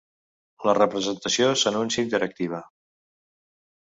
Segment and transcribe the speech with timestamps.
[0.69, 2.63] La representació s'anuncia interactiva.